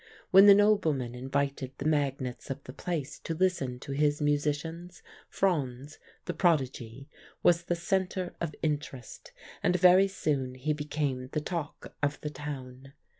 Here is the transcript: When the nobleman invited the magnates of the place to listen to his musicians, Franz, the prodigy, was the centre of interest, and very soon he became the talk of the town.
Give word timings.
When 0.31 0.47
the 0.47 0.55
nobleman 0.55 1.13
invited 1.13 1.73
the 1.77 1.85
magnates 1.85 2.49
of 2.49 2.63
the 2.63 2.73
place 2.73 3.19
to 3.19 3.35
listen 3.35 3.79
to 3.81 3.91
his 3.91 4.19
musicians, 4.19 5.03
Franz, 5.29 5.99
the 6.25 6.33
prodigy, 6.33 7.07
was 7.43 7.65
the 7.65 7.75
centre 7.75 8.33
of 8.41 8.55
interest, 8.63 9.31
and 9.61 9.75
very 9.75 10.07
soon 10.07 10.55
he 10.55 10.73
became 10.73 11.27
the 11.33 11.39
talk 11.39 11.93
of 12.01 12.19
the 12.21 12.31
town. 12.31 12.93